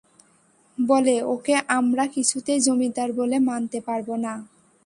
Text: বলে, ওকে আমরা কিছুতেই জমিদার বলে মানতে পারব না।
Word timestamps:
বলে, 0.77 1.15
ওকে 1.33 1.55
আমরা 1.77 2.03
কিছুতেই 2.15 2.59
জমিদার 2.61 3.09
বলে 3.13 3.37
মানতে 3.49 3.79
পারব 3.87 4.07
না। 4.25 4.33